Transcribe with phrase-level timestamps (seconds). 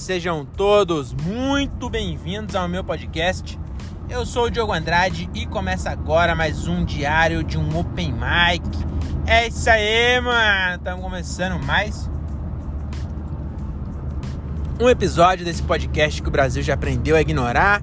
[0.00, 3.60] sejam todos muito bem-vindos ao meu podcast.
[4.08, 8.64] Eu sou o Diogo Andrade e começa agora mais um diário de um Open Mic.
[9.26, 10.76] É isso aí, mano!
[10.76, 12.10] Estamos começando mais
[14.80, 17.82] um episódio desse podcast que o Brasil já aprendeu a ignorar.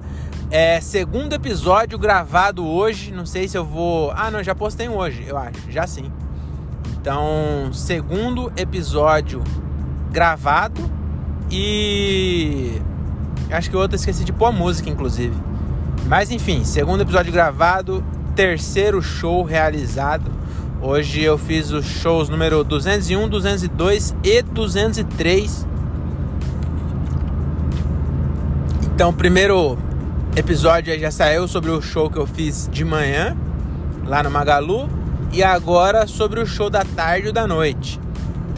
[0.50, 3.12] É segundo episódio gravado hoje.
[3.12, 4.10] Não sei se eu vou.
[4.10, 5.70] Ah, não, já postei um hoje, eu acho.
[5.70, 6.10] Já sim.
[7.00, 9.40] Então, segundo episódio
[10.10, 10.97] gravado
[11.50, 12.80] e
[13.50, 15.34] acho que o outro esqueci de pôr a música, inclusive.
[16.06, 20.30] Mas enfim, segundo episódio gravado, terceiro show realizado.
[20.80, 25.66] Hoje eu fiz os shows número 201, 202 e 203.
[28.94, 29.76] Então, primeiro
[30.36, 33.36] episódio já saiu sobre o show que eu fiz de manhã,
[34.06, 34.88] lá no Magalu.
[35.32, 38.00] E agora sobre o show da tarde e da noite.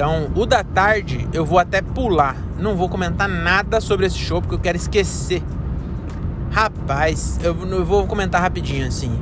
[0.00, 2.34] Então, o da tarde eu vou até pular.
[2.58, 5.42] Não vou comentar nada sobre esse show porque eu quero esquecer.
[6.50, 9.20] Rapaz, eu, eu vou comentar rapidinho assim.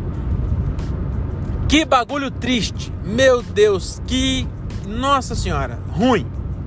[1.66, 2.92] Que bagulho triste.
[3.04, 4.46] Meu Deus, que.
[4.86, 6.24] Nossa senhora, ruim.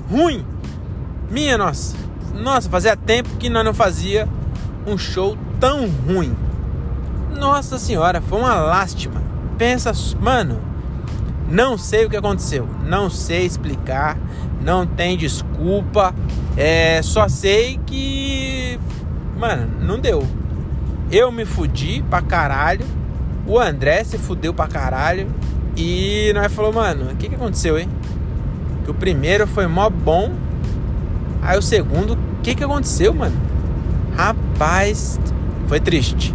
[0.10, 0.46] Ruim.
[1.30, 1.96] Minha nossa.
[2.36, 4.28] Nossa, fazia tempo que nós não fazia
[4.86, 6.36] um show tão ruim.
[7.40, 9.24] Nossa senhora, foi uma lástima.
[9.58, 10.60] Pensa, mano,
[11.52, 14.18] não sei o que aconteceu, não sei explicar,
[14.62, 16.16] não tem desculpa,
[16.56, 18.80] é, só sei que,
[19.38, 20.26] mano, não deu.
[21.12, 22.86] Eu me fudi pra caralho,
[23.46, 25.28] o André se fudeu pra caralho
[25.76, 27.90] e nós falou, mano, o que, que aconteceu, hein?
[28.86, 30.32] Que o primeiro foi mó bom,
[31.42, 33.36] aí o segundo, o que, que aconteceu, mano?
[34.16, 35.20] Rapaz,
[35.68, 36.34] foi triste.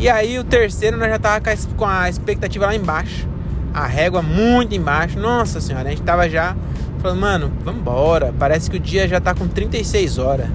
[0.00, 1.40] E aí o terceiro nós já tava
[1.76, 3.28] com a expectativa lá embaixo
[3.72, 5.18] a régua muito embaixo.
[5.18, 6.56] Nossa senhora, a gente tava já
[7.00, 8.34] falando, mano, vambora.
[8.38, 10.48] Parece que o dia já tá com 36 horas.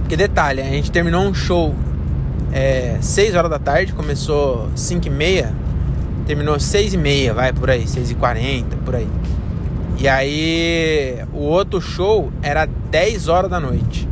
[0.00, 1.74] Porque detalhe, a gente terminou um show
[2.52, 5.54] é, 6 horas da tarde, começou 5 e meia,
[6.26, 9.08] terminou 6 e meia, vai por aí, 6 e 40, por aí.
[9.98, 14.08] E aí o outro show era 10 horas da noite.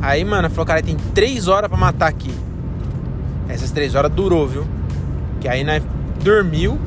[0.00, 2.32] Aí, mano, falou, cara, tem 3 horas para matar aqui.
[3.48, 4.66] Essas 3 horas durou, viu?
[5.40, 5.82] Que aí nós
[6.22, 6.78] dormiu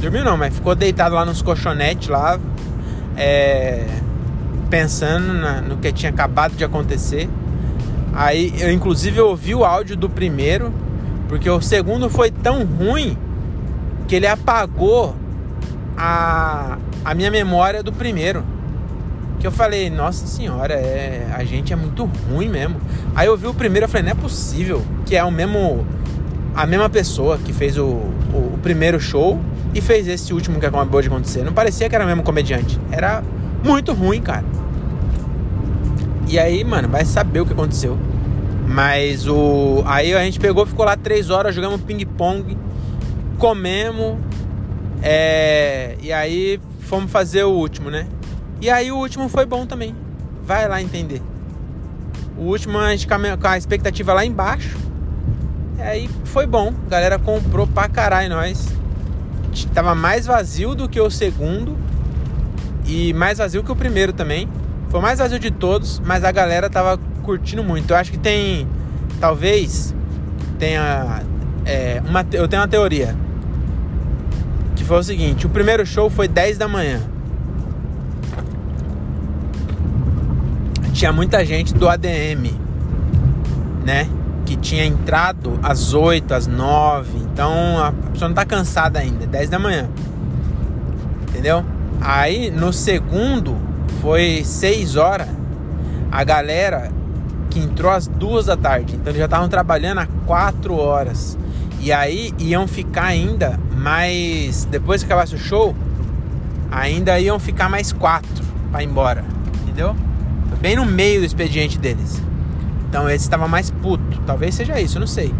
[0.00, 2.38] Dormiu não, mas ficou deitado lá nos colchonetes lá,
[3.16, 3.86] é,
[4.70, 7.28] pensando na, no que tinha acabado de acontecer.
[8.12, 10.72] Aí eu inclusive ouvi o áudio do primeiro,
[11.28, 13.16] porque o segundo foi tão ruim
[14.08, 15.14] que ele apagou
[15.96, 18.42] a, a minha memória do primeiro.
[19.38, 22.76] Que eu falei, nossa senhora, é, a gente é muito ruim mesmo.
[23.14, 25.86] Aí eu vi o primeiro e falei, não é possível que é o mesmo.
[26.54, 29.40] A mesma pessoa que fez o, o, o primeiro show
[29.74, 31.44] e fez esse último que acabou de acontecer.
[31.44, 32.78] Não parecia que era o mesmo comediante.
[32.90, 33.22] Era
[33.64, 34.44] muito ruim, cara.
[36.28, 37.98] E aí, mano, vai saber o que aconteceu.
[38.66, 39.82] Mas o.
[39.84, 42.56] Aí a gente pegou, ficou lá três horas, jogamos ping-pong,
[43.38, 44.18] comemos.
[45.02, 45.96] É...
[46.00, 48.06] E aí fomos fazer o último, né?
[48.60, 49.94] E aí o último foi bom também.
[50.44, 51.22] Vai lá entender.
[52.36, 54.76] O último a gente com a expectativa lá embaixo.
[55.82, 56.72] Aí foi bom.
[56.86, 58.80] A galera comprou pra caralho nós
[59.74, 61.76] tava mais vazio do que o segundo
[62.86, 64.48] e mais vazio que o primeiro também.
[64.88, 67.90] Foi mais vazio de todos, mas a galera tava curtindo muito.
[67.92, 68.66] Eu acho que tem,
[69.20, 69.94] talvez,
[70.58, 71.22] tenha
[71.64, 73.14] é, uma, eu tenho uma teoria
[74.74, 77.00] que foi o seguinte: o primeiro show foi 10 da manhã.
[80.92, 82.52] Tinha muita gente do ADM,
[83.86, 84.08] né?
[84.44, 87.18] Que tinha entrado às 8, às 9.
[87.18, 89.88] Então a pessoa não tá cansada ainda, 10 da manhã.
[91.28, 91.64] Entendeu?
[92.00, 93.56] Aí no segundo
[94.00, 95.28] foi 6 horas.
[96.10, 96.90] A galera
[97.50, 98.94] que entrou às 2 da tarde.
[98.94, 101.36] Então eles já estavam trabalhando há 4 horas.
[101.80, 104.64] E aí iam ficar ainda mais.
[104.64, 105.74] Depois que acabasse o show,
[106.70, 108.28] ainda iam ficar mais 4
[108.70, 109.24] para ir embora.
[109.62, 109.96] Entendeu?
[110.60, 112.22] Bem no meio do expediente deles.
[112.90, 114.20] Então esse estava mais puto.
[114.26, 115.32] Talvez seja isso, não sei.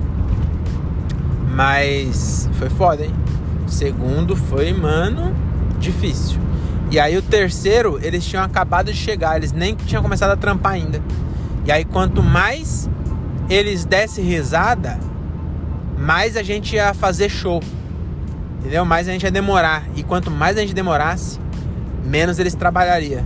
[1.52, 3.12] Mas foi foda, hein?
[3.66, 5.34] Segundo foi, mano,
[5.80, 6.38] difícil.
[6.92, 10.72] E aí o terceiro, eles tinham acabado de chegar, eles nem tinham começado a trampar
[10.72, 11.02] ainda.
[11.66, 12.88] E aí quanto mais
[13.48, 14.98] eles dessem risada,
[15.98, 17.60] mais a gente ia fazer show.
[18.60, 18.84] Entendeu?
[18.84, 19.84] Mais a gente ia demorar.
[19.96, 21.40] E quanto mais a gente demorasse,
[22.04, 23.24] menos eles trabalhariam.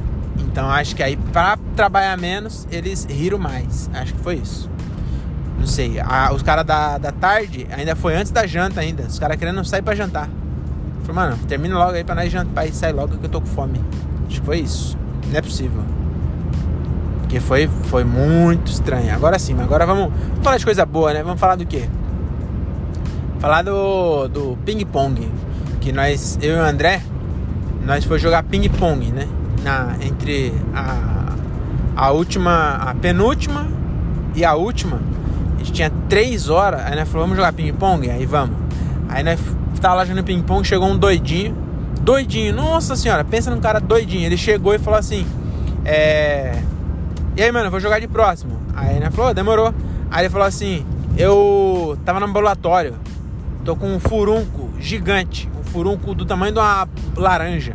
[0.55, 3.91] Então acho que aí para trabalhar menos, eles riram mais.
[3.93, 4.71] Acho que foi isso.
[5.59, 5.99] Não sei.
[5.99, 9.03] A, os caras da, da tarde ainda foi antes da janta ainda.
[9.03, 10.29] Os caras querendo sair para jantar.
[11.03, 13.49] Falei, mano, termina logo aí pra nós jantar e sair logo que eu tô com
[13.49, 13.81] fome.
[14.29, 14.97] Acho que foi isso.
[15.29, 15.83] Não é possível.
[17.19, 19.13] Porque foi, foi muito estranho.
[19.13, 21.25] Agora sim, agora vamos, vamos falar de coisa boa, né?
[21.25, 21.89] Vamos falar do quê?
[23.41, 25.29] Falar do, do ping-pong.
[25.81, 27.03] Que nós, eu e o André,
[27.85, 29.27] nós foi jogar ping-pong, né?
[29.65, 31.35] Na, entre a,
[31.97, 33.67] a última, a penúltima
[34.35, 35.01] e a última.
[35.55, 36.83] A gente tinha três horas.
[36.85, 38.11] Aí nós falamos, vamos jogar ping-pong?
[38.11, 38.57] Aí vamos.
[39.09, 39.41] Aí nós
[39.81, 41.57] tava lá jogando ping-pong, chegou um doidinho.
[42.01, 44.27] Doidinho, nossa senhora, pensa num cara doidinho.
[44.27, 45.27] Ele chegou e falou assim:
[45.85, 46.61] É.
[47.37, 48.61] E aí, mano, vou jogar de próximo.
[48.77, 49.75] Aí né, falou, demorou.
[50.11, 50.85] Aí ele falou assim:
[51.17, 52.95] Eu tava no ambulatório,
[53.65, 57.75] tô com um furunco gigante, um furunco do tamanho de uma laranja.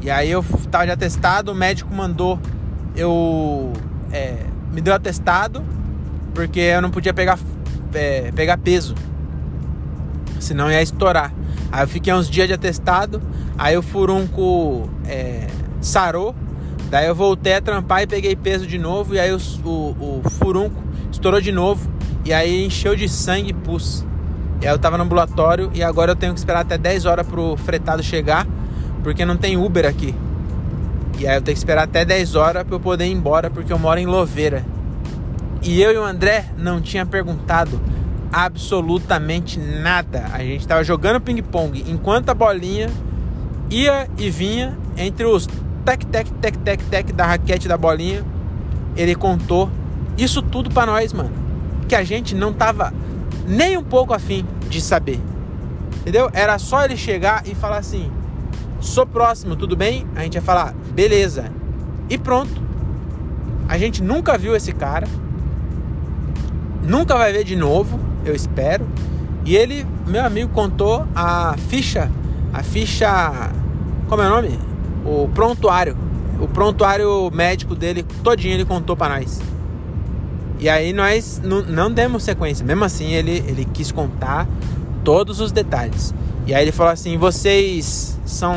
[0.00, 2.38] E aí eu tava de atestado, o médico mandou
[2.96, 3.72] eu.
[4.12, 5.64] É, me deu atestado,
[6.34, 7.38] porque eu não podia pegar,
[7.92, 8.94] é, pegar peso,
[10.38, 11.32] senão ia estourar.
[11.70, 13.20] Aí eu fiquei uns dias de atestado,
[13.58, 15.46] aí o furunco é,
[15.80, 16.34] sarou
[16.90, 19.14] Daí eu voltei a trampar e peguei peso de novo.
[19.14, 21.88] E aí o, o, o furunco estourou de novo.
[22.24, 24.04] E aí encheu de sangue e pus.
[24.60, 27.26] E aí eu tava no ambulatório e agora eu tenho que esperar até 10 horas
[27.26, 28.46] pro fretado chegar.
[29.02, 30.14] Porque não tem Uber aqui.
[31.18, 33.72] E aí eu tenho que esperar até 10 horas para eu poder ir embora porque
[33.72, 34.64] eu moro em Louveira.
[35.62, 37.80] E eu e o André não tinha perguntado
[38.32, 40.26] absolutamente nada.
[40.32, 42.88] A gente tava jogando ping-pong enquanto a bolinha
[43.70, 45.46] ia e vinha entre os
[45.84, 48.24] tec, tec, tec, tec, tec da raquete da bolinha.
[48.96, 49.70] Ele contou
[50.16, 51.32] isso tudo para nós, mano.
[51.88, 52.92] Que a gente não tava
[53.46, 55.20] nem um pouco afim de saber.
[56.00, 56.30] Entendeu?
[56.32, 58.10] Era só ele chegar e falar assim:
[58.80, 60.06] sou próximo, tudo bem?
[60.16, 61.50] A gente ia falar, beleza.
[62.08, 62.60] E pronto.
[63.68, 65.06] A gente nunca viu esse cara.
[66.82, 68.86] Nunca vai ver de novo, eu espero.
[69.44, 72.10] E ele, meu amigo, contou a ficha.
[72.52, 73.50] A ficha.
[74.08, 74.70] Como é o nome?
[75.04, 75.96] o prontuário.
[76.40, 79.40] O prontuário médico dele, todinho ele contou para nós.
[80.58, 82.64] E aí nós não demos sequência.
[82.64, 84.46] Mesmo assim, ele, ele quis contar
[85.04, 86.14] todos os detalhes.
[86.50, 88.56] E aí ele falou assim: vocês são.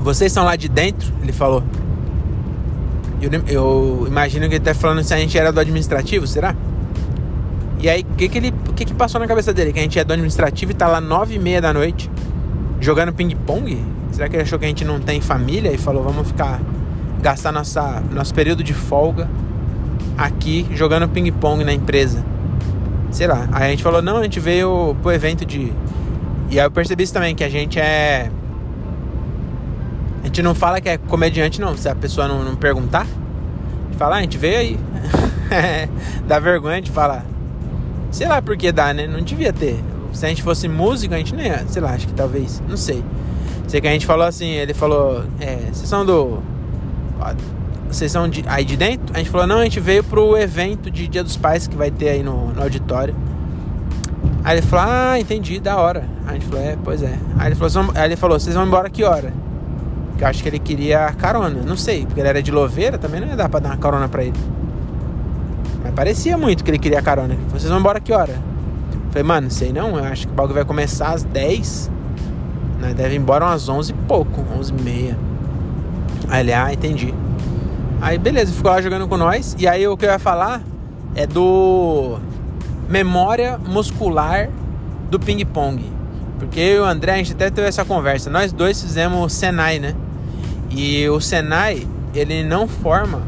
[0.00, 1.12] Vocês são lá de dentro?
[1.20, 1.64] Ele falou.
[3.20, 6.54] Eu, eu imagino que ele tá falando se a gente era do administrativo, será?
[7.80, 8.54] E aí, o que, que ele.
[8.76, 9.72] Que, que passou na cabeça dele?
[9.72, 12.08] Que a gente é do administrativo e tá lá nove e meia da noite
[12.80, 13.84] jogando ping-pong?
[14.12, 16.60] Será que ele achou que a gente não tem família e falou, vamos ficar.
[17.20, 19.28] gastar nossa, nosso período de folga
[20.16, 22.24] aqui jogando ping-pong na empresa?
[23.18, 23.48] Sei lá.
[23.50, 25.72] Aí a gente falou, não, a gente veio pro evento de.
[26.50, 28.30] E aí eu percebi isso também, que a gente é.
[30.22, 31.76] A gente não fala que é comediante, não.
[31.76, 34.80] Se a pessoa não, não perguntar, a gente fala, ah, a gente veio aí.
[36.28, 37.26] Dá vergonha de falar.
[38.12, 39.08] Sei lá por que dá, né?
[39.08, 39.82] Não devia ter.
[40.12, 41.66] Se a gente fosse músico, a gente nem ia.
[41.66, 42.62] Sei lá, acho que talvez.
[42.68, 43.02] Não sei.
[43.66, 46.40] Sei que a gente falou assim, ele falou, é, vocês são do.
[47.88, 49.14] Vocês são de, aí de dentro?
[49.14, 51.90] A gente falou, não, a gente veio pro evento de Dia dos Pais que vai
[51.90, 53.16] ter aí no, no auditório.
[54.44, 56.04] Aí ele falou, ah, entendi, da hora.
[56.26, 57.18] Aí a gente falou, é, pois é.
[57.38, 59.32] Aí ele falou, aí ele falou vocês vão embora que hora?
[60.16, 61.62] Que eu acho que ele queria carona.
[61.64, 64.08] Não sei, porque ele era de Louveira, também não ia dar pra dar uma carona
[64.08, 64.38] pra ele.
[65.82, 67.36] Mas parecia muito que ele queria carona.
[67.50, 68.38] Vocês vão embora que hora?
[69.10, 69.96] falei, mano, sei não.
[69.96, 71.90] Eu acho que o bagulho vai começar às 10.
[72.80, 75.18] Nós deve ir embora umas 11 e pouco, 11 e meia.
[76.28, 77.12] Aí ele, ah, entendi.
[78.00, 79.56] Aí beleza, ficou lá jogando com nós.
[79.58, 80.62] E aí o que eu ia falar
[81.14, 82.18] é do
[82.88, 84.48] memória muscular
[85.10, 85.84] do ping-pong.
[86.38, 88.30] Porque eu e o André, a gente até teve essa conversa.
[88.30, 89.94] Nós dois fizemos o Senai, né?
[90.70, 93.22] E o Senai, ele não forma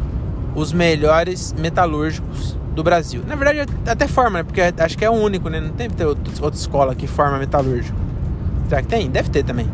[0.55, 3.23] os melhores metalúrgicos do Brasil.
[3.27, 4.45] Na verdade, até forma, né?
[4.45, 5.61] Porque acho que é o único, né?
[5.61, 5.89] Não tem
[6.41, 7.99] outra escola que forma metalúrgico.
[8.69, 9.11] Será que tem?
[9.11, 9.69] Deve ter também.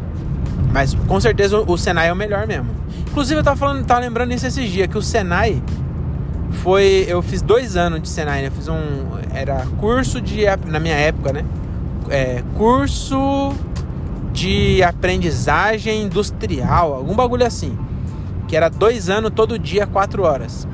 [0.73, 2.71] Mas com certeza o Senai é o melhor mesmo.
[3.17, 5.63] Inclusive eu tava falando, tava lembrando isso esses dias, que o Senai
[6.63, 7.07] foi.
[7.09, 8.49] Eu fiz dois anos de Senai, né?
[8.49, 8.77] Eu fiz um.
[9.33, 10.43] Era curso de.
[10.67, 11.43] Na minha época, né?
[12.11, 13.55] É, curso
[14.35, 17.77] de aprendizagem industrial, algum bagulho assim
[18.47, 20.67] que era dois anos todo dia, quatro horas.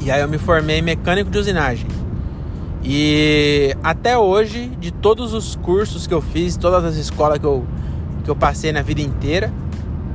[0.00, 1.86] E aí eu me formei mecânico de usinagem.
[2.82, 7.64] E até hoje, de todos os cursos que eu fiz, todas as escolas que eu,
[8.24, 9.52] que eu passei na vida inteira,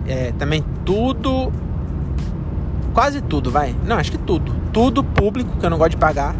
[0.08, 1.52] é, também tudo,
[2.94, 3.76] quase tudo, vai.
[3.86, 4.56] Não, acho que tudo.
[4.72, 6.36] Tudo público, que eu não gosto de pagar.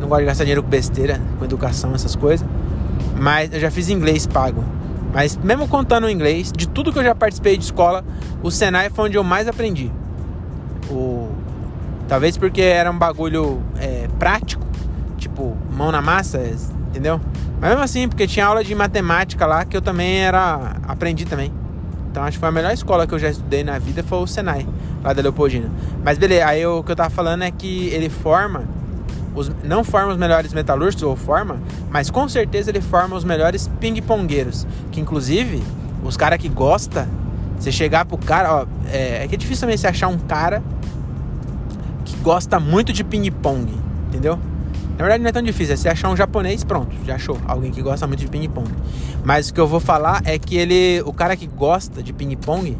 [0.00, 2.46] Não gosto de gastar dinheiro com besteira, com educação, essas coisas.
[3.18, 4.62] Mas eu já fiz inglês pago.
[5.12, 8.04] Mas mesmo contando o inglês, de tudo que eu já participei de escola,
[8.42, 9.90] o Senai foi onde eu mais aprendi.
[10.90, 11.30] O...
[12.06, 14.64] Talvez porque era um bagulho é, prático,
[15.16, 16.38] tipo, mão na massa,
[16.88, 17.20] entendeu?
[17.60, 20.76] Mas mesmo assim, porque tinha aula de matemática lá que eu também era.
[20.86, 21.50] aprendi também.
[22.16, 24.26] Então acho que foi a melhor escola que eu já estudei na vida foi o
[24.26, 24.66] Senai,
[25.04, 25.70] lá da Leopoldina.
[26.02, 28.64] Mas beleza, aí o que eu tava falando é que ele forma,
[29.34, 33.70] os, não forma os melhores metalúrgicos, ou forma, mas com certeza ele forma os melhores
[33.80, 34.66] ping-pongueiros.
[34.90, 35.62] Que inclusive,
[36.02, 37.06] os caras que gostam,
[37.58, 40.62] você chegar pro cara, ó, é, é que é difícil também você achar um cara
[42.02, 43.74] que gosta muito de ping-pong,
[44.08, 44.38] entendeu?
[44.96, 47.38] Na verdade não é tão difícil, é você achar um japonês, pronto, já achou.
[47.46, 48.70] Alguém que gosta muito de ping-pong.
[49.22, 51.02] Mas o que eu vou falar é que ele.
[51.04, 52.78] O cara que gosta de ping-pong,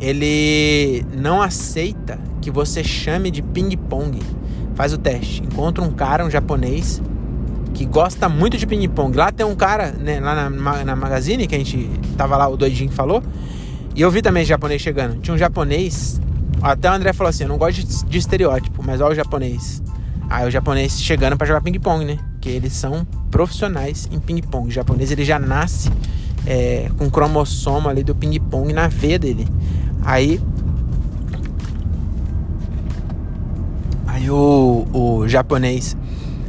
[0.00, 4.18] ele não aceita que você chame de ping-pong.
[4.74, 5.42] Faz o teste.
[5.42, 7.00] Encontra um cara, um japonês,
[7.72, 9.16] que gosta muito de ping-pong.
[9.16, 12.56] Lá tem um cara, né, lá na, na Magazine, que a gente tava lá, o
[12.56, 13.22] doidinho falou.
[13.94, 15.20] E eu vi também japonês chegando.
[15.20, 16.20] Tinha um japonês.
[16.60, 19.80] Até o André falou assim: eu não gosto de, de estereótipo, mas olha o japonês.
[20.30, 22.18] Aí o japonês chegando para jogar ping-pong, né?
[22.40, 24.68] Que eles são profissionais em ping-pong.
[24.68, 25.90] O japonês ele já nasce
[26.46, 29.48] é, com cromossomo ali do ping-pong na veia dele.
[30.02, 30.40] Aí.
[34.06, 35.96] Aí o, o japonês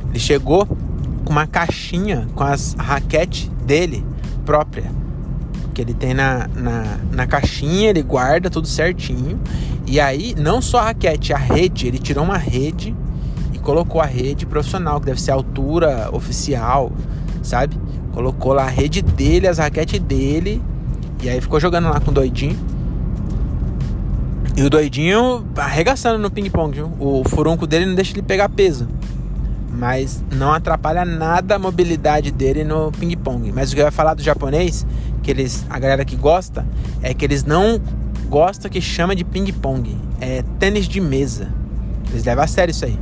[0.09, 4.05] ele chegou com uma caixinha com as raquetes dele
[4.45, 4.91] própria.
[5.73, 9.39] Que ele tem na, na, na caixinha, ele guarda tudo certinho.
[9.87, 12.93] E aí, não só a raquete, a rede, ele tirou uma rede
[13.69, 16.91] colocou a rede profissional, que deve ser a altura oficial,
[17.43, 17.77] sabe?
[18.13, 20.59] Colocou lá a rede dele, as raquetes dele,
[21.21, 22.57] e aí ficou jogando lá com o doidinho.
[24.57, 28.87] E o doidinho arregaçando no ping-pong, O furunco dele não deixa ele pegar peso.
[29.71, 33.51] Mas não atrapalha nada a mobilidade dele no ping-pong.
[33.51, 34.83] Mas o que eu ia falar do japonês,
[35.21, 36.65] que eles, a galera que gosta,
[37.03, 37.79] é que eles não
[38.27, 39.95] gostam que chama de ping-pong.
[40.19, 41.49] É tênis de mesa.
[42.09, 42.97] Eles levam a sério isso aí.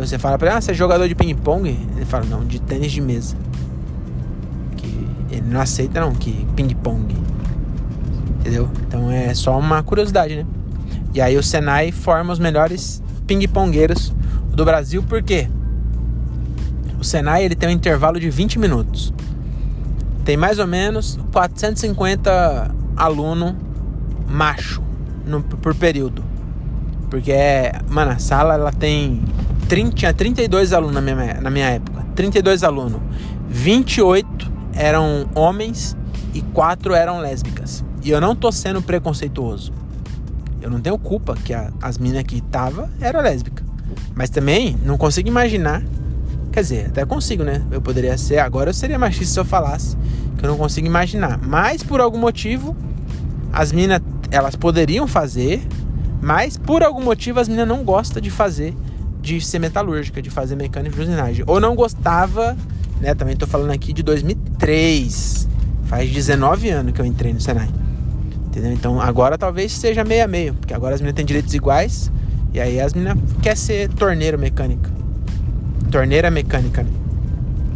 [0.00, 1.68] Você fala pra ele, ah, você é jogador de ping-pong?
[1.68, 3.36] Ele fala, não, de tênis de mesa.
[4.76, 7.14] Que ele não aceita não, que ping-pong.
[8.40, 8.68] Entendeu?
[8.86, 10.46] Então é só uma curiosidade, né?
[11.14, 14.12] E aí o Senai forma os melhores ping-pongueiros
[14.52, 15.48] do Brasil, por quê?
[16.98, 19.12] O Senai ele tem um intervalo de 20 minutos.
[20.24, 23.56] Tem mais ou menos 450 aluno
[24.28, 24.82] macho
[25.26, 26.24] no, por período.
[27.10, 27.32] Porque
[27.88, 29.22] mano, a sala ela tem
[29.64, 32.04] 30, tinha 32 alunos na minha, na minha época.
[32.14, 33.00] 32 alunos.
[33.48, 35.96] 28 eram homens
[36.32, 37.84] e 4 eram lésbicas.
[38.02, 39.72] E eu não tô sendo preconceituoso.
[40.60, 43.62] Eu não tenho culpa que a, as minas que tava era lésbica.
[44.14, 45.82] Mas também não consigo imaginar.
[46.52, 47.62] Quer dizer, até consigo, né?
[47.70, 48.38] Eu poderia ser.
[48.38, 49.96] Agora eu seria machista se eu falasse.
[50.38, 51.38] Que eu não consigo imaginar.
[51.38, 52.76] Mas por algum motivo,
[53.52, 55.62] as minas elas poderiam fazer.
[56.20, 58.74] Mas por algum motivo as minas não gostam de fazer
[59.24, 61.44] de ser metalúrgica, de fazer mecânica de usinagem.
[61.46, 62.54] Ou não gostava,
[63.00, 63.14] né?
[63.14, 65.48] Também tô falando aqui de 2003.
[65.86, 67.70] Faz 19 anos que eu entrei no Senai.
[68.46, 68.72] Entendeu?
[68.72, 72.12] Então agora talvez seja meio a meio, porque agora as meninas têm direitos iguais.
[72.52, 74.90] E aí as meninas quer ser torneiro mecânica.
[75.90, 76.90] Torneira mecânica, né?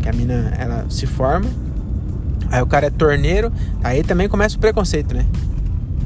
[0.03, 1.49] Que a mina ela se forma.
[2.51, 3.53] Aí o cara é torneiro,
[3.83, 5.27] aí também começa o preconceito, né?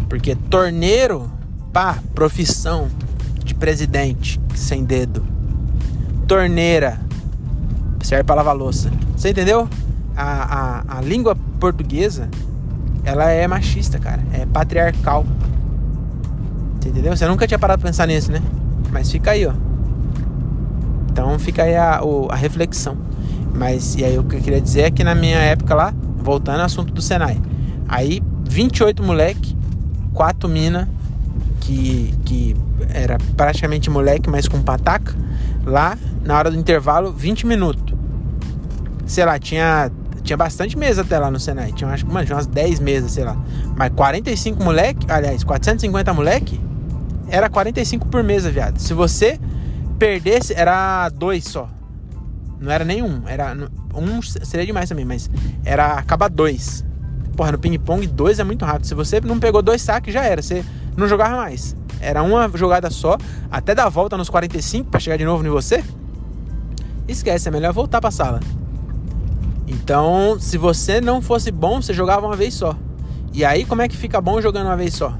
[0.09, 1.31] Porque torneiro,
[1.73, 2.89] pá, profissão
[3.45, 5.33] de presidente sem dedo
[6.33, 6.99] torneira
[8.01, 8.91] serve para lavar louça.
[9.15, 9.69] Você entendeu?
[10.17, 12.29] A, a, a língua portuguesa
[13.05, 14.23] ela é machista, cara.
[14.33, 15.27] É patriarcal.
[16.81, 17.15] Você entendeu?
[17.15, 18.41] Você nunca tinha parado pra pensar nisso, né?
[18.91, 19.53] Mas fica aí, ó.
[21.11, 22.97] Então fica aí a, a reflexão.
[23.55, 26.61] Mas e aí o que eu queria dizer é que na minha época lá, voltando
[26.61, 27.41] ao assunto do Senai,
[27.87, 29.55] aí 28 moleque,
[30.15, 30.89] 4 mina
[31.63, 32.57] que, que
[32.93, 35.15] era praticamente moleque, mas com pataca,
[35.65, 37.95] lá na hora do intervalo, 20 minutos.
[39.07, 39.91] Sei lá, tinha,
[40.23, 41.73] tinha bastante mesa até lá no Senai.
[41.73, 43.37] Tinha, acho, mano, umas 10 mesas, sei lá.
[43.77, 46.61] Mas 45 moleque, aliás, 450 moleque,
[47.29, 48.79] era 45 por mesa, viado.
[48.79, 49.39] Se você
[49.99, 51.69] perdesse, era dois só.
[52.61, 53.23] Não era nenhum.
[53.27, 53.57] Era,
[53.95, 55.31] um seria demais também, mas
[55.65, 56.85] era acaba dois.
[57.37, 58.87] Porra, no ping-pong, dois é muito rápido.
[58.87, 60.43] Se você não pegou dois saques, já era.
[60.43, 60.65] Você
[60.97, 61.77] não jogava mais.
[62.01, 63.17] Era uma jogada só,
[63.51, 65.85] até dar a volta nos 45 para chegar de novo em você.
[67.07, 68.41] Esquece, é melhor voltar para a sala.
[69.67, 72.77] Então, se você não fosse bom, você jogava uma vez só.
[73.33, 75.17] E aí, como é que fica bom jogando uma vez só?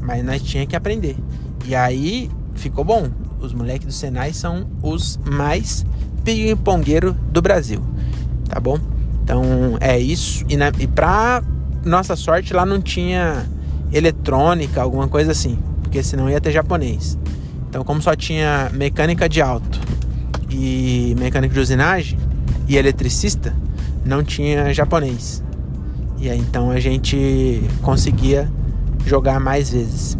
[0.00, 1.16] Mas nós tinha que aprender.
[1.64, 3.08] E aí, ficou bom.
[3.38, 5.84] Os moleques do Senai são os mais
[6.24, 7.80] ping-pongueiros do Brasil.
[8.48, 8.78] Tá bom?
[9.22, 9.42] Então,
[9.80, 10.44] é isso.
[10.48, 11.42] E, na, e pra
[11.84, 13.46] nossa sorte, lá não tinha
[13.92, 17.18] eletrônica, alguma coisa assim, porque senão ia ter japonês.
[17.68, 19.80] Então, como só tinha mecânica de alto
[20.50, 22.18] e mecânica de usinagem
[22.66, 23.54] e eletricista,
[24.04, 25.42] não tinha japonês.
[26.18, 28.50] E aí então a gente conseguia
[29.06, 30.18] jogar mais vezes.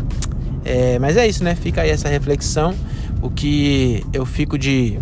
[0.65, 1.55] É, mas é isso, né?
[1.55, 2.75] Fica aí essa reflexão.
[3.21, 4.99] O que eu fico de,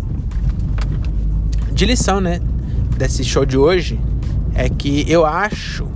[1.71, 2.39] de lição, né?
[2.97, 3.99] Desse show de hoje
[4.55, 5.87] é que eu acho.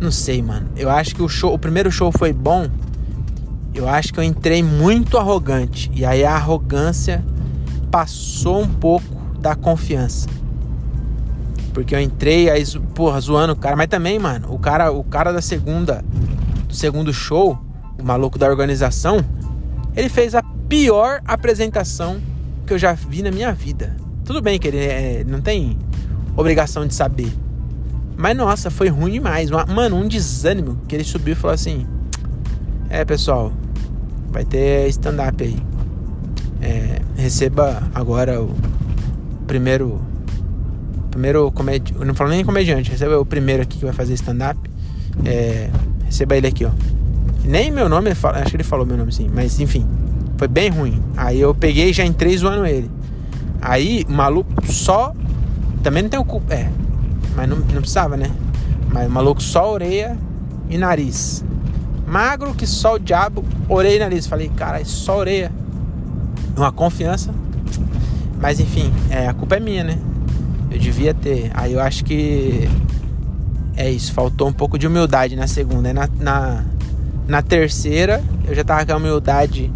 [0.00, 0.68] Não sei, mano.
[0.76, 2.68] Eu acho que o show, o primeiro show foi bom.
[3.74, 5.90] Eu acho que eu entrei muito arrogante.
[5.94, 7.24] E aí a arrogância
[7.90, 9.06] passou um pouco
[9.40, 10.28] da confiança.
[11.72, 12.64] Porque eu entrei aí,
[12.94, 13.76] porra, zoando o cara.
[13.76, 16.04] Mas também, mano, o cara, o cara da segunda,
[16.66, 17.58] do segundo show,
[17.98, 19.24] o maluco da organização,
[19.96, 22.20] ele fez a pior apresentação
[22.66, 23.96] que eu já vi na minha vida.
[24.24, 25.76] Tudo bem que ele é, não tem
[26.36, 27.32] obrigação de saber.
[28.18, 29.48] Mas nossa, foi ruim demais.
[29.48, 31.86] Mano, um desânimo que ele subiu e falou assim:
[32.90, 33.52] É, pessoal,
[34.28, 35.56] vai ter stand-up aí.
[36.60, 38.52] É, receba agora o
[39.46, 40.00] primeiro.
[41.12, 42.04] Primeiro comediante.
[42.04, 44.58] Não falo nem comediante, receba o primeiro aqui que vai fazer stand-up.
[45.24, 45.70] É,
[46.04, 46.70] receba ele aqui, ó.
[47.44, 49.86] Nem meu nome, fala, acho que ele falou meu nome sim, mas enfim,
[50.36, 51.00] foi bem ruim.
[51.16, 52.90] Aí eu peguei já entrei zoando ele.
[53.62, 55.14] Aí o maluco só.
[55.82, 56.52] Também não tem o culpa.
[56.52, 56.68] É,
[57.38, 58.30] mas não, não precisava, né?
[58.92, 60.18] Mas o maluco só orelha
[60.68, 61.42] e nariz.
[62.06, 64.26] Magro que só o diabo, orelha e nariz.
[64.26, 65.50] Falei, cara, só orelha.
[66.56, 67.32] Uma confiança
[68.40, 69.98] mas enfim, é, a culpa é minha, né?
[70.70, 71.50] Eu devia ter.
[71.54, 72.68] Aí eu acho que
[73.76, 74.12] é isso.
[74.12, 75.92] Faltou um pouco de humildade na segunda.
[75.92, 76.64] Na, na,
[77.26, 79.72] na terceira, eu já tava com a humildade.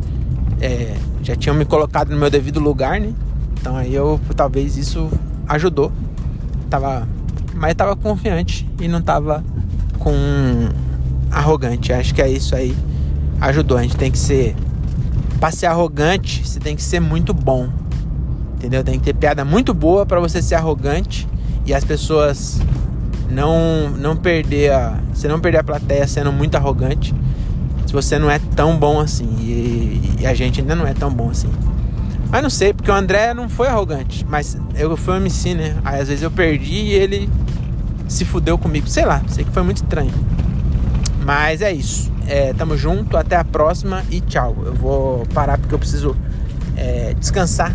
[0.61, 3.12] É, já tinham me colocado no meu devido lugar, né?
[3.61, 5.11] Então aí eu talvez isso
[5.49, 5.90] ajudou.
[6.71, 7.07] Tava,
[7.54, 9.44] mas tava confiante e não tava
[9.99, 10.12] com
[11.30, 11.92] arrogante.
[11.92, 12.76] Acho que é isso aí.
[13.40, 13.78] Ajudou.
[13.78, 14.54] A gente tem que ser.
[15.38, 17.68] Pra ser arrogante, você tem que ser muito bom
[18.62, 18.85] entendeu?
[18.85, 21.28] Tem que ter piada muito boa para você ser arrogante
[21.66, 22.60] e as pessoas
[23.28, 27.15] não não perder a você não perder a plateia sendo muito arrogante
[27.86, 31.10] se você não é tão bom assim e, e, a gente ainda não é tão
[31.10, 31.50] bom assim
[32.32, 35.76] mas não sei porque o André não foi arrogante mas eu fui um MC né
[35.84, 37.30] aí às vezes eu perdi e ele
[38.08, 40.12] se fudeu comigo sei lá sei que foi muito estranho
[41.25, 45.75] mas é isso é, tamo junto até a próxima e tchau eu vou parar porque
[45.75, 46.16] eu preciso
[46.76, 47.73] é, descansar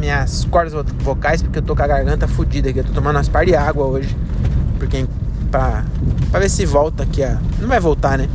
[0.00, 2.78] minhas cordas vocais, porque eu tô com a garganta fodida aqui.
[2.78, 4.16] Eu tô tomando umas par de água hoje.
[4.78, 5.06] Porque
[5.50, 5.84] pra,
[6.30, 7.38] pra ver se volta aqui a.
[7.60, 8.28] Não vai voltar, né?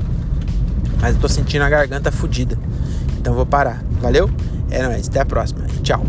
[1.01, 2.57] Mas eu tô sentindo a garganta fodida.
[3.25, 3.81] Então vou parar.
[4.01, 4.29] Valeu?
[4.69, 5.65] É nóis, até a próxima.
[5.81, 6.03] Tchau.